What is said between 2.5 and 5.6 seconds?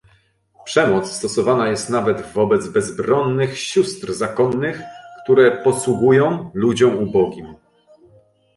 bezbronnych sióstr zakonnych, które